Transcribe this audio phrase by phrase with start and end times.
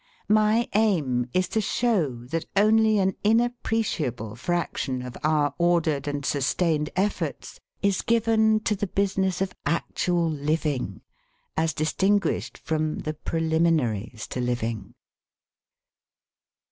[0.33, 6.89] My aim is to show that only an inappreciable fraction of our ordered and sustained
[6.95, 11.01] efforts is given to the business of actual living,
[11.55, 14.95] as distinguished from the preliminaries to living.